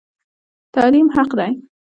تعلیم 0.73 1.07
حق 1.17 1.29
دی 1.39 1.51